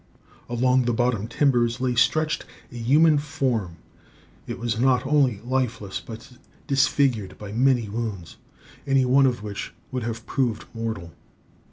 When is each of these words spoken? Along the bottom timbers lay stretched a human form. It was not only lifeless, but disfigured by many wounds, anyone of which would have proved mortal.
Along 0.49 0.85
the 0.85 0.95
bottom 0.95 1.27
timbers 1.27 1.79
lay 1.79 1.93
stretched 1.93 2.43
a 2.71 2.75
human 2.75 3.19
form. 3.19 3.75
It 4.47 4.57
was 4.57 4.79
not 4.79 5.05
only 5.05 5.39
lifeless, 5.41 5.99
but 6.03 6.39
disfigured 6.65 7.37
by 7.37 7.51
many 7.51 7.87
wounds, 7.87 8.37
anyone 8.87 9.27
of 9.27 9.43
which 9.43 9.75
would 9.91 10.01
have 10.01 10.25
proved 10.25 10.65
mortal. 10.73 11.13